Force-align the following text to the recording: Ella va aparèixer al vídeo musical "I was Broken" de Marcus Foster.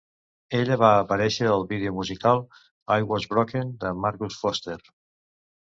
Ella 0.59 0.77
va 0.83 0.87
aparèixer 1.01 1.49
al 1.57 1.65
vídeo 1.73 1.93
musical 1.99 2.43
"I 2.97 3.07
was 3.13 3.31
Broken" 3.35 3.77
de 3.85 3.93
Marcus 4.07 4.43
Foster. 4.47 4.81